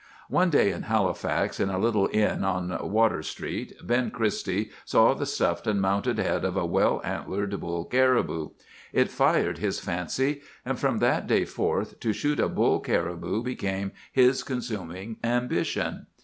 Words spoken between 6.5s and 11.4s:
a well antlered bull caribou. It fired his fancy; and from that